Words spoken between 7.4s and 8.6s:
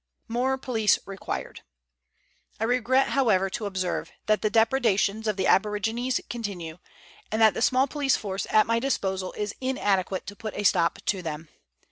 the small police force